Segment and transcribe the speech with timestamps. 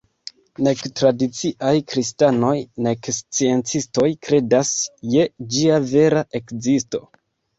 [0.67, 2.53] Nek tradiciaj kristanoj
[2.87, 4.71] nek sciencistoj kredas
[5.17, 5.27] je
[5.57, 7.03] ĝia vera ekzisto.